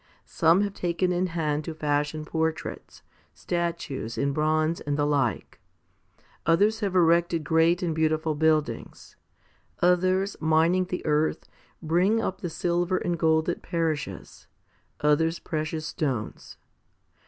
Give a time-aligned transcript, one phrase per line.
[0.25, 3.03] Some have taken in hand to fashion portraits,
[3.35, 5.59] statues in bronze and the like;
[6.43, 9.15] others have erected great and beautiful buildings;
[9.79, 11.47] others, mining the earth,
[11.83, 14.47] bring up the silver and gold that perishes,
[15.01, 16.57] others precious stones.